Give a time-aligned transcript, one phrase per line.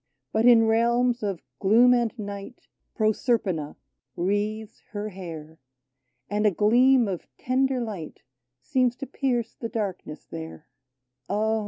[0.31, 3.75] But in realms of gloom and night Proserpina
[4.15, 5.59] wreathes her hair,
[6.27, 8.23] And a gleam of tender light
[8.63, 10.65] Seems to pierce the darkness there:"
[11.29, 11.59] Ah